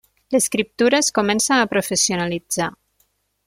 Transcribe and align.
L'escriptura 0.35 1.01
es 1.03 1.11
comença 1.19 1.59
a 1.59 1.69
professionalitzar. 1.75 2.75